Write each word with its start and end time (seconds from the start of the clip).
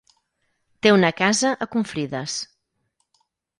Té 0.85 0.93
una 0.95 1.11
casa 1.19 1.53
a 1.67 1.69
Confrides. 1.77 2.41